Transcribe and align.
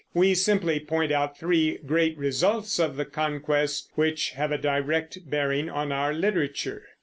We 0.15 0.33
simply 0.33 0.79
point 0.79 1.11
out 1.11 1.37
three 1.37 1.77
great 1.85 2.17
results 2.17 2.79
of 2.79 2.95
the 2.97 3.05
Conquest 3.05 3.91
which 3.93 4.31
have 4.31 4.51
a 4.51 4.57
direct 4.57 5.29
bearing 5.29 5.69
on 5.69 5.91
our 5.91 6.11
literature. 6.11 6.85